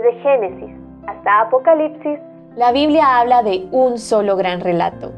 Desde 0.00 0.18
Génesis 0.22 0.74
hasta 1.06 1.42
Apocalipsis, 1.42 2.18
la 2.56 2.72
Biblia 2.72 3.18
habla 3.18 3.42
de 3.42 3.68
un 3.70 3.98
solo 3.98 4.34
gran 4.36 4.60
relato. 4.60 5.12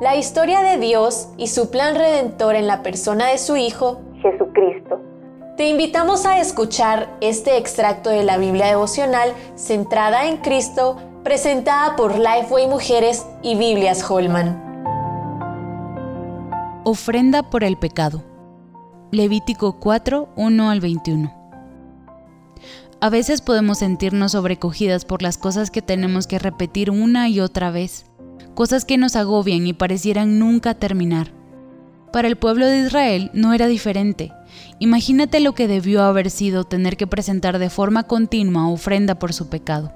La 0.00 0.14
historia 0.14 0.60
de 0.60 0.78
Dios 0.78 1.32
y 1.36 1.48
su 1.48 1.72
plan 1.72 1.96
redentor 1.96 2.54
en 2.54 2.68
la 2.68 2.82
persona 2.84 3.26
de 3.26 3.38
su 3.38 3.56
Hijo, 3.56 4.00
Jesucristo. 4.22 5.00
Te 5.56 5.68
invitamos 5.68 6.24
a 6.24 6.38
escuchar 6.38 7.08
este 7.20 7.56
extracto 7.56 8.10
de 8.10 8.22
la 8.22 8.38
Biblia 8.38 8.66
devocional 8.66 9.32
centrada 9.56 10.28
en 10.28 10.36
Cristo, 10.36 10.96
presentada 11.24 11.96
por 11.96 12.16
Lifeway 12.16 12.68
Mujeres 12.68 13.26
y 13.42 13.56
Biblias 13.56 14.08
Holman. 14.08 14.62
Ofrenda 16.84 17.42
por 17.42 17.64
el 17.64 17.76
pecado. 17.76 18.22
Levítico 19.10 19.80
4, 19.80 20.28
1 20.36 20.70
al 20.70 20.80
21. 20.80 21.37
A 23.00 23.10
veces 23.10 23.42
podemos 23.42 23.78
sentirnos 23.78 24.32
sobrecogidas 24.32 25.04
por 25.04 25.22
las 25.22 25.38
cosas 25.38 25.70
que 25.70 25.82
tenemos 25.82 26.26
que 26.26 26.40
repetir 26.40 26.90
una 26.90 27.28
y 27.28 27.38
otra 27.38 27.70
vez, 27.70 28.06
cosas 28.54 28.84
que 28.84 28.98
nos 28.98 29.14
agobian 29.14 29.68
y 29.68 29.72
parecieran 29.72 30.40
nunca 30.40 30.74
terminar. 30.74 31.32
Para 32.12 32.26
el 32.26 32.34
pueblo 32.34 32.66
de 32.66 32.80
Israel 32.80 33.30
no 33.34 33.52
era 33.52 33.68
diferente. 33.68 34.32
Imagínate 34.80 35.38
lo 35.38 35.54
que 35.54 35.68
debió 35.68 36.02
haber 36.02 36.28
sido 36.28 36.64
tener 36.64 36.96
que 36.96 37.06
presentar 37.06 37.60
de 37.60 37.70
forma 37.70 38.02
continua 38.02 38.68
ofrenda 38.68 39.16
por 39.16 39.32
su 39.32 39.48
pecado. 39.48 39.92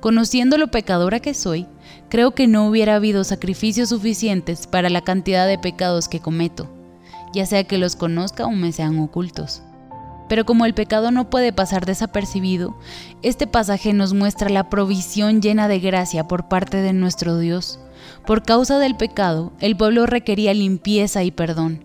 Conociendo 0.00 0.56
lo 0.56 0.68
pecadora 0.68 1.20
que 1.20 1.34
soy, 1.34 1.66
creo 2.08 2.30
que 2.30 2.46
no 2.46 2.66
hubiera 2.66 2.94
habido 2.94 3.24
sacrificios 3.24 3.90
suficientes 3.90 4.66
para 4.66 4.88
la 4.88 5.02
cantidad 5.02 5.46
de 5.46 5.58
pecados 5.58 6.08
que 6.08 6.20
cometo, 6.20 6.66
ya 7.34 7.44
sea 7.44 7.64
que 7.64 7.76
los 7.76 7.94
conozca 7.94 8.46
o 8.46 8.52
me 8.52 8.72
sean 8.72 8.98
ocultos. 9.00 9.62
Pero 10.28 10.44
como 10.44 10.66
el 10.66 10.74
pecado 10.74 11.10
no 11.10 11.30
puede 11.30 11.52
pasar 11.52 11.86
desapercibido, 11.86 12.78
este 13.22 13.46
pasaje 13.46 13.92
nos 13.92 14.14
muestra 14.14 14.50
la 14.50 14.70
provisión 14.70 15.40
llena 15.40 15.68
de 15.68 15.80
gracia 15.80 16.28
por 16.28 16.48
parte 16.48 16.78
de 16.78 16.92
nuestro 16.92 17.38
Dios. 17.38 17.80
Por 18.26 18.42
causa 18.42 18.78
del 18.78 18.96
pecado, 18.96 19.52
el 19.60 19.76
pueblo 19.76 20.06
requería 20.06 20.54
limpieza 20.54 21.24
y 21.24 21.30
perdón. 21.30 21.84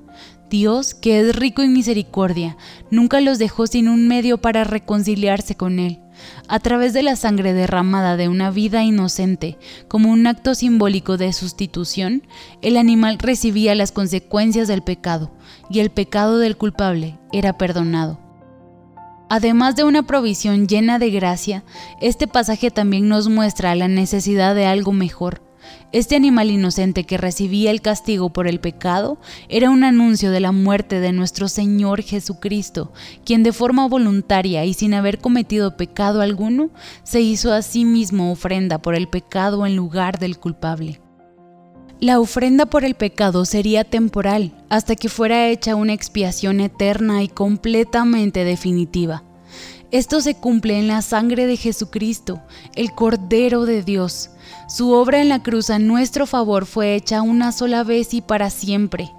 Dios, 0.49 0.93
que 0.93 1.19
es 1.19 1.35
rico 1.35 1.63
en 1.63 1.73
misericordia, 1.73 2.57
nunca 2.91 3.21
los 3.21 3.39
dejó 3.39 3.65
sin 3.65 3.87
un 3.89 4.07
medio 4.07 4.37
para 4.37 4.63
reconciliarse 4.63 5.55
con 5.55 5.79
Él. 5.79 5.99
A 6.47 6.59
través 6.59 6.93
de 6.93 7.01
la 7.01 7.15
sangre 7.15 7.53
derramada 7.53 8.17
de 8.17 8.27
una 8.27 8.51
vida 8.51 8.83
inocente, 8.83 9.57
como 9.87 10.11
un 10.11 10.27
acto 10.27 10.53
simbólico 10.53 11.17
de 11.17 11.33
sustitución, 11.33 12.21
el 12.61 12.77
animal 12.77 13.17
recibía 13.17 13.73
las 13.73 13.91
consecuencias 13.91 14.67
del 14.67 14.83
pecado, 14.83 15.31
y 15.71 15.79
el 15.79 15.89
pecado 15.89 16.37
del 16.37 16.55
culpable 16.55 17.17
era 17.31 17.57
perdonado. 17.57 18.22
Además 19.35 19.75
de 19.75 19.83
una 19.83 20.03
provisión 20.03 20.67
llena 20.67 20.99
de 20.99 21.09
gracia, 21.09 21.63
este 21.99 22.27
pasaje 22.27 22.69
también 22.69 23.07
nos 23.07 23.29
muestra 23.29 23.73
la 23.73 23.87
necesidad 23.87 24.53
de 24.53 24.67
algo 24.67 24.93
mejor. 24.93 25.41
Este 25.91 26.15
animal 26.15 26.51
inocente 26.51 27.05
que 27.05 27.17
recibía 27.17 27.71
el 27.71 27.81
castigo 27.81 28.31
por 28.31 28.45
el 28.45 28.59
pecado 28.59 29.17
era 29.49 29.71
un 29.71 29.83
anuncio 29.83 30.29
de 30.29 30.39
la 30.39 30.51
muerte 30.51 30.99
de 30.99 31.13
nuestro 31.13 31.47
Señor 31.47 32.03
Jesucristo, 32.03 32.93
quien 33.25 33.41
de 33.41 33.53
forma 33.53 33.87
voluntaria 33.87 34.65
y 34.65 34.75
sin 34.75 34.93
haber 34.93 35.17
cometido 35.17 35.77
pecado 35.77 36.21
alguno, 36.21 36.69
se 37.01 37.21
hizo 37.21 37.53
a 37.53 37.63
sí 37.63 37.85
mismo 37.85 38.31
ofrenda 38.31 38.77
por 38.83 38.93
el 38.93 39.07
pecado 39.07 39.65
en 39.65 39.75
lugar 39.75 40.19
del 40.19 40.37
culpable. 40.37 41.02
La 41.99 42.19
ofrenda 42.19 42.65
por 42.65 42.83
el 42.83 42.95
pecado 42.95 43.45
sería 43.45 43.83
temporal 43.83 44.51
hasta 44.69 44.95
que 44.95 45.09
fuera 45.09 45.47
hecha 45.47 45.75
una 45.75 45.93
expiación 45.93 46.59
eterna 46.59 47.23
y 47.23 47.29
completamente 47.29 48.43
definitiva. 48.43 49.23
Esto 49.91 50.21
se 50.21 50.35
cumple 50.35 50.79
en 50.79 50.87
la 50.87 51.03
sangre 51.03 51.45
de 51.45 51.55
Jesucristo, 51.55 52.41
el 52.75 52.93
Cordero 52.93 53.65
de 53.65 53.83
Dios. 53.83 54.31
Su 54.67 54.91
obra 54.91 55.21
en 55.21 55.29
la 55.29 55.43
cruz 55.43 55.69
a 55.69 55.77
nuestro 55.77 56.25
favor 56.25 56.65
fue 56.65 56.95
hecha 56.95 57.21
una 57.21 57.51
sola 57.51 57.83
vez 57.83 58.13
y 58.15 58.21
para 58.21 58.49
siempre. 58.49 59.11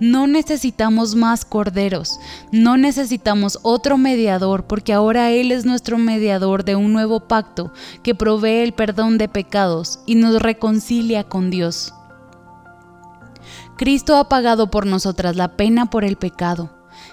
No 0.00 0.26
necesitamos 0.26 1.14
más 1.14 1.44
corderos, 1.44 2.20
no 2.52 2.76
necesitamos 2.76 3.58
otro 3.62 3.98
mediador, 3.98 4.66
porque 4.66 4.92
ahora 4.92 5.30
Él 5.30 5.50
es 5.50 5.64
nuestro 5.64 5.98
mediador 5.98 6.62
de 6.64 6.76
un 6.76 6.92
nuevo 6.92 7.20
pacto 7.20 7.72
que 8.02 8.14
provee 8.14 8.62
el 8.62 8.74
perdón 8.74 9.18
de 9.18 9.28
pecados 9.28 10.00
y 10.06 10.14
nos 10.14 10.40
reconcilia 10.40 11.24
con 11.24 11.50
Dios. 11.50 11.94
Cristo 13.78 14.16
ha 14.16 14.28
pagado 14.28 14.72
por 14.72 14.86
nosotras 14.86 15.36
la 15.36 15.56
pena 15.56 15.88
por 15.88 16.02
el 16.02 16.16
pecado. 16.16 16.68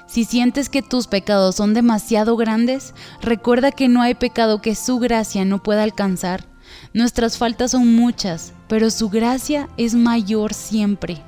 Si 0.07 0.25
sientes 0.25 0.67
que 0.67 0.81
tus 0.81 1.05
pecados 1.05 1.57
son 1.57 1.75
demasiado 1.75 2.35
grandes, 2.37 2.95
recuerda 3.21 3.71
que 3.71 3.87
no 3.87 4.01
hay 4.01 4.15
pecado 4.15 4.63
que 4.63 4.73
su 4.73 4.97
gracia 4.97 5.45
no 5.45 5.61
pueda 5.61 5.83
alcanzar. 5.83 6.43
Nuestras 6.91 7.37
faltas 7.37 7.69
son 7.69 7.95
muchas, 7.95 8.51
pero 8.67 8.89
su 8.89 9.09
gracia 9.09 9.69
es 9.77 9.93
mayor 9.93 10.55
siempre. 10.55 11.21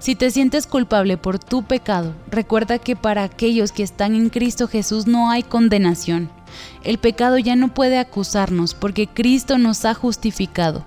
Si 0.00 0.16
te 0.16 0.32
sientes 0.32 0.66
culpable 0.66 1.16
por 1.16 1.38
tu 1.38 1.62
pecado, 1.62 2.12
recuerda 2.28 2.80
que 2.80 2.96
para 2.96 3.22
aquellos 3.22 3.70
que 3.70 3.84
están 3.84 4.16
en 4.16 4.30
Cristo 4.30 4.66
Jesús 4.66 5.06
no 5.06 5.30
hay 5.30 5.44
condenación. 5.44 6.28
El 6.82 6.98
pecado 6.98 7.38
ya 7.38 7.54
no 7.54 7.72
puede 7.72 8.00
acusarnos 8.00 8.74
porque 8.74 9.06
Cristo 9.06 9.58
nos 9.58 9.84
ha 9.84 9.94
justificado. 9.94 10.84